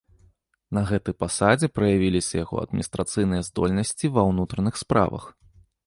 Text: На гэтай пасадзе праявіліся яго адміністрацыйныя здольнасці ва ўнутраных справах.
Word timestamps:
На 0.77 0.81
гэтай 0.91 1.15
пасадзе 1.23 1.67
праявіліся 1.79 2.33
яго 2.43 2.55
адміністрацыйныя 2.65 3.41
здольнасці 3.51 4.13
ва 4.17 4.21
ўнутраных 4.33 4.75
справах. 4.85 5.23